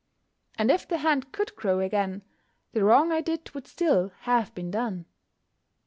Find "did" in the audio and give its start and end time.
3.21-3.51